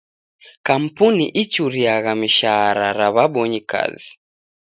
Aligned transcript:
Kampuni 0.67 1.25
ichuriagha 1.43 2.11
mishara 2.21 2.87
ra 2.99 3.07
w'abonyi 3.15 3.61
kazi. 3.71 4.11